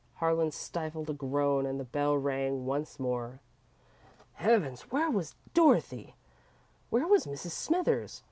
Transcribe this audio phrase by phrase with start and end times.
[0.15, 3.39] Harlan stifled a groan and the bell rang once more.
[4.33, 4.89] Heavens!
[4.91, 6.15] Where was Dorothy?
[6.89, 7.51] Where was Mrs.
[7.51, 8.19] Smithers?